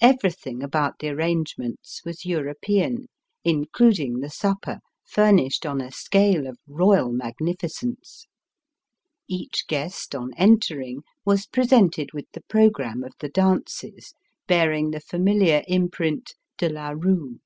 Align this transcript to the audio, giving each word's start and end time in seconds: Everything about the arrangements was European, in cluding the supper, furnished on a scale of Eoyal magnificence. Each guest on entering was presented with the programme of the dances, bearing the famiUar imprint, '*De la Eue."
Everything 0.00 0.60
about 0.60 0.98
the 0.98 1.08
arrangements 1.10 2.00
was 2.04 2.24
European, 2.26 3.06
in 3.44 3.64
cluding 3.66 4.20
the 4.20 4.28
supper, 4.28 4.80
furnished 5.04 5.64
on 5.64 5.80
a 5.80 5.92
scale 5.92 6.48
of 6.48 6.58
Eoyal 6.68 7.12
magnificence. 7.12 8.26
Each 9.28 9.64
guest 9.68 10.16
on 10.16 10.30
entering 10.36 11.04
was 11.24 11.46
presented 11.46 12.12
with 12.12 12.26
the 12.32 12.42
programme 12.48 13.04
of 13.04 13.12
the 13.20 13.28
dances, 13.28 14.14
bearing 14.48 14.90
the 14.90 15.00
famiUar 15.00 15.62
imprint, 15.68 16.34
'*De 16.58 16.68
la 16.68 16.90
Eue." 16.94 17.38